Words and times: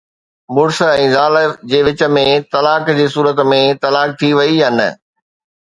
مڙس 0.55 0.77
۽ 0.85 1.03
زال 1.15 1.35
جي 1.73 1.79
وچ 1.89 2.01
۾ 2.15 2.25
طلاق 2.55 2.91
جي 3.01 3.07
صورت 3.17 3.45
۾ 3.53 3.61
طلاق 3.87 4.09
ٿي 4.23 4.29
وئي 4.41 4.53
يا 4.65 4.69
نه؟ 4.81 4.87